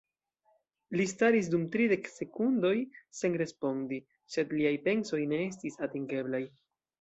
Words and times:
Li 0.99 1.03
staris 1.09 1.49
dum 1.55 1.65
tridek 1.75 2.09
sekundoj 2.11 2.71
sen 3.19 3.37
respondi, 3.43 4.01
sed 4.37 4.57
liaj 4.59 4.73
pensoj 4.89 5.21
ne 5.35 5.41
estis 5.51 5.79
atingeblaj. 5.89 6.43